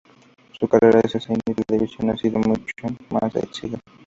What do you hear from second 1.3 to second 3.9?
y televisión ha sido mucho más exigua.